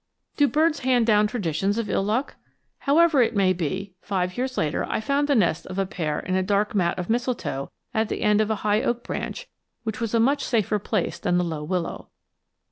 [0.35, 2.33] Do birds hand down traditions of ill luck?
[2.89, 6.35] However it may be, five years later I found the nest of a pair in
[6.35, 9.47] a dark mat of mistletoe at the end of a high oak branch,
[9.83, 12.09] which was a much safer place than the low willow.